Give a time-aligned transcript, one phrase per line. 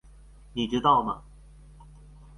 [0.53, 1.21] 你知道嗎？